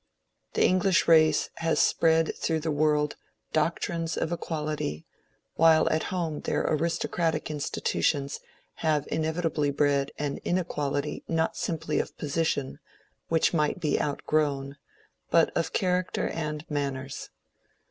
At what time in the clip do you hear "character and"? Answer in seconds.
15.71-16.65